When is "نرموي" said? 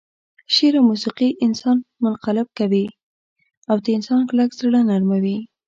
4.89-5.37